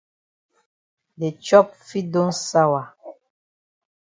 De 1.19 1.29
chop 1.47 1.67
fit 1.89 2.01
don 2.13 2.29
sawa. 2.47 2.83